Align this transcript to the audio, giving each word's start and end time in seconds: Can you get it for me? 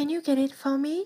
Can 0.00 0.08
you 0.08 0.22
get 0.22 0.38
it 0.38 0.54
for 0.54 0.78
me? 0.78 1.04